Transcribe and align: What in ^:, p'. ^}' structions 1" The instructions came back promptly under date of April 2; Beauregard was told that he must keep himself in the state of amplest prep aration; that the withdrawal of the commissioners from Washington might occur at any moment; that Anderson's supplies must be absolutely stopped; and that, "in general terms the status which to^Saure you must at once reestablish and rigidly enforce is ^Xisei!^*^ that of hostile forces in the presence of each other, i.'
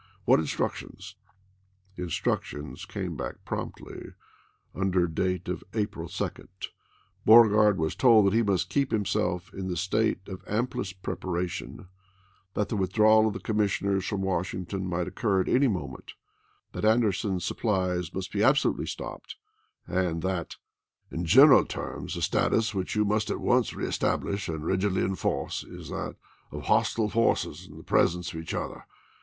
What 0.25 0.39
in 0.39 0.45
^:, 0.45 0.57
p'. 0.57 0.63
^}' 0.63 0.67
structions 0.67 1.13
1" 1.13 1.15
The 1.95 2.01
instructions 2.05 2.85
came 2.85 3.15
back 3.15 3.35
promptly 3.45 4.13
under 4.73 5.05
date 5.05 5.47
of 5.47 5.63
April 5.75 6.09
2; 6.09 6.29
Beauregard 7.23 7.77
was 7.77 7.95
told 7.95 8.25
that 8.25 8.33
he 8.33 8.41
must 8.41 8.71
keep 8.71 8.89
himself 8.91 9.53
in 9.53 9.67
the 9.67 9.77
state 9.77 10.27
of 10.27 10.41
amplest 10.47 11.03
prep 11.03 11.23
aration; 11.23 11.87
that 12.55 12.69
the 12.69 12.75
withdrawal 12.75 13.27
of 13.27 13.33
the 13.33 13.39
commissioners 13.39 14.03
from 14.07 14.23
Washington 14.23 14.87
might 14.87 15.07
occur 15.07 15.41
at 15.41 15.47
any 15.47 15.67
moment; 15.67 16.13
that 16.71 16.83
Anderson's 16.83 17.45
supplies 17.45 18.11
must 18.11 18.31
be 18.31 18.41
absolutely 18.41 18.87
stopped; 18.87 19.35
and 19.85 20.23
that, 20.23 20.55
"in 21.11 21.25
general 21.25 21.63
terms 21.63 22.15
the 22.15 22.23
status 22.23 22.73
which 22.73 22.93
to^Saure 22.95 22.95
you 22.95 23.05
must 23.05 23.29
at 23.29 23.39
once 23.39 23.75
reestablish 23.75 24.49
and 24.49 24.65
rigidly 24.65 25.03
enforce 25.03 25.63
is 25.63 25.91
^Xisei!^*^ 25.91 26.15
that 26.49 26.57
of 26.57 26.63
hostile 26.63 27.07
forces 27.09 27.67
in 27.69 27.77
the 27.77 27.83
presence 27.83 28.33
of 28.33 28.39
each 28.41 28.55
other, 28.55 28.77
i.' 28.79 28.83